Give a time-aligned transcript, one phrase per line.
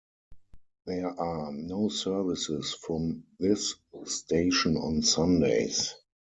[0.87, 3.75] There are no services from this
[4.07, 5.93] station on Sundays.